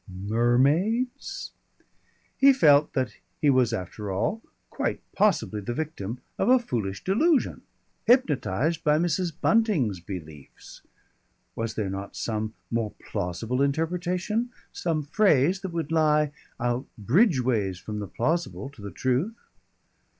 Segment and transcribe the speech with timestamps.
[0.09, 1.51] Mermaids?
[2.35, 7.61] He felt that he was after all quite possibly the victim of a foolish delusion,
[8.07, 9.31] hypnotised by Mrs.
[9.39, 10.81] Bunting's beliefs.
[11.55, 17.99] Was there not some more plausible interpretation, some phrase that would lie out bridgeways from
[17.99, 19.35] the plausible to the truth?